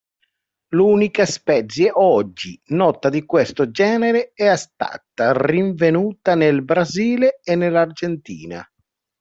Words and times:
L'unica 0.69 1.27
specie 1.27 1.91
oggi 1.93 2.59
nota 2.69 3.07
di 3.09 3.23
questo 3.23 3.69
genere 3.69 4.31
è 4.33 4.55
stata 4.55 5.31
rinvenuta 5.33 6.33
nel 6.33 6.63
Brasile 6.63 7.39
e 7.43 7.55
nell'Argentina. 7.55 8.67